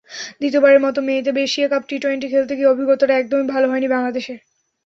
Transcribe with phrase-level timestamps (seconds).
[0.39, 4.37] দ্বিতীয়বারের মতো মেয়েদের এশিয়া কাপ টি-টোয়েন্টি খেলতে গিয়ে অভিজ্ঞতাটা একদমই ভালো হয়নি বাংলাদেশের।